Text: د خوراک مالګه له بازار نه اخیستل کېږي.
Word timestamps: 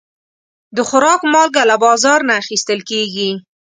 د 0.75 0.77
خوراک 0.87 1.21
مالګه 1.33 1.63
له 1.69 1.75
بازار 1.85 2.19
نه 2.27 2.33
اخیستل 2.41 2.79
کېږي. 2.89 3.31